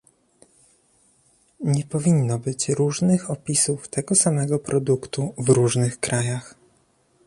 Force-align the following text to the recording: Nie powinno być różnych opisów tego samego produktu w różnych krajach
Nie 1.59 1.83
powinno 1.85 2.39
być 2.39 2.69
różnych 2.69 3.31
opisów 3.31 3.87
tego 3.87 4.15
samego 4.15 4.59
produktu 4.59 5.33
w 5.37 5.49
różnych 5.49 5.99
krajach 5.99 6.55